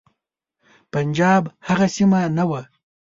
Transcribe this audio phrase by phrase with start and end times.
[0.91, 2.61] پنجاب هغه سیمه نه وه.